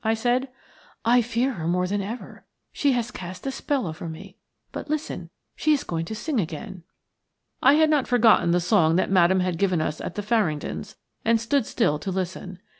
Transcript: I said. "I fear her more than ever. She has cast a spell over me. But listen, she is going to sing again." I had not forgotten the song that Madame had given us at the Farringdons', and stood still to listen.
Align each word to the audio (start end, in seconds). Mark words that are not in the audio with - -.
I 0.03 0.15
said. 0.15 0.49
"I 1.05 1.21
fear 1.21 1.51
her 1.51 1.67
more 1.67 1.85
than 1.85 2.01
ever. 2.01 2.43
She 2.73 2.93
has 2.93 3.11
cast 3.11 3.45
a 3.45 3.51
spell 3.51 3.85
over 3.85 4.09
me. 4.09 4.35
But 4.71 4.89
listen, 4.89 5.29
she 5.55 5.73
is 5.73 5.83
going 5.83 6.05
to 6.05 6.15
sing 6.15 6.39
again." 6.39 6.81
I 7.61 7.73
had 7.75 7.91
not 7.91 8.07
forgotten 8.07 8.49
the 8.49 8.61
song 8.61 8.95
that 8.95 9.11
Madame 9.11 9.41
had 9.41 9.59
given 9.59 9.79
us 9.79 10.01
at 10.01 10.15
the 10.15 10.23
Farringdons', 10.23 10.95
and 11.23 11.39
stood 11.39 11.67
still 11.67 11.99
to 11.99 12.09
listen. 12.09 12.57